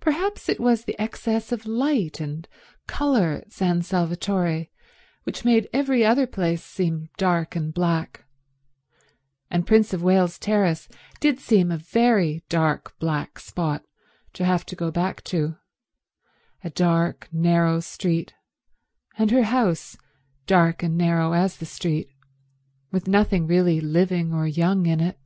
[0.00, 2.48] Perhaps it was the excess of light and
[2.86, 4.68] colour at San Salvatore
[5.24, 8.24] which made every other place seem dark and black;
[9.50, 10.88] and Prince of Wales Terrace
[11.20, 13.84] did seem a very dark black spot
[14.32, 15.56] to have to go back to
[16.64, 18.32] —a dark, narrow street,
[19.18, 19.98] and her house
[20.46, 22.08] dark and narrow as the street,
[22.90, 25.18] with nothing really living or young in it.